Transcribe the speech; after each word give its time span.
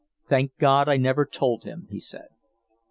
"Thank 0.27 0.57
God 0.57 0.89
I 0.89 0.97
never 0.97 1.27
told 1.27 1.63
him," 1.63 1.85
he 1.91 1.99
said. 1.99 2.29